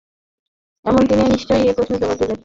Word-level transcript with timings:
তখন 0.85 1.03
তিনি 1.07 1.23
নিশ্চয়ই 1.25 1.63
এই 1.63 1.73
প্রশ্নের 1.73 1.99
জবাব 2.01 2.17
দেবেন। 2.17 2.37